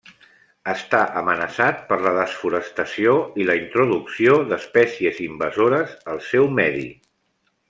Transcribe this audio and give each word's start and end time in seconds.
Està 0.71 1.01
amenaçat 1.19 1.83
per 1.91 1.99
la 2.05 2.13
desforestació 2.15 3.13
i 3.43 3.47
la 3.51 3.59
introducció 3.61 4.41
d'espècies 4.53 5.21
invasores 5.31 5.97
al 6.15 6.25
seu 6.31 6.53
medi. 6.63 6.87